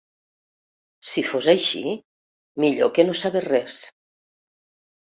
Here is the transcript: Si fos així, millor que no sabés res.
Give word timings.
Si 1.09 1.23
fos 1.27 1.49
així, 1.53 1.83
millor 2.65 2.93
que 2.97 3.07
no 3.09 3.17
sabés 3.25 3.49
res. 3.51 3.79